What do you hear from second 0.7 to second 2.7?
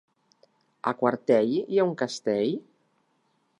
A Quartell hi ha un castell?